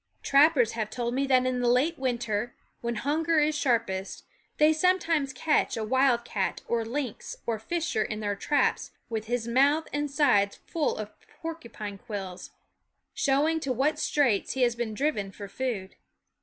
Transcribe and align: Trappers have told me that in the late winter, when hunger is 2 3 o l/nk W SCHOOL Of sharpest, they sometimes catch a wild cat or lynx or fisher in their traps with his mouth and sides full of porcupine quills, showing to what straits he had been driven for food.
Trappers 0.23 0.71
have 0.71 0.89
told 0.89 1.13
me 1.13 1.27
that 1.27 1.45
in 1.45 1.59
the 1.59 1.67
late 1.69 1.99
winter, 1.99 2.55
when 2.79 2.95
hunger 2.95 3.37
is 3.37 3.55
2 3.55 3.69
3 3.69 3.71
o 3.71 3.73
l/nk 3.73 3.85
W 3.85 4.03
SCHOOL 4.03 4.03
Of 4.15 4.15
sharpest, 4.15 4.25
they 4.57 4.73
sometimes 4.73 5.33
catch 5.33 5.77
a 5.77 5.83
wild 5.83 6.25
cat 6.25 6.61
or 6.67 6.83
lynx 6.83 7.35
or 7.45 7.59
fisher 7.59 8.01
in 8.01 8.19
their 8.19 8.35
traps 8.35 8.89
with 9.09 9.25
his 9.27 9.47
mouth 9.47 9.87
and 9.93 10.09
sides 10.09 10.55
full 10.65 10.97
of 10.97 11.11
porcupine 11.43 11.99
quills, 11.99 12.49
showing 13.13 13.59
to 13.59 13.71
what 13.71 13.99
straits 13.99 14.53
he 14.53 14.63
had 14.63 14.75
been 14.75 14.95
driven 14.95 15.31
for 15.31 15.47
food. 15.47 15.93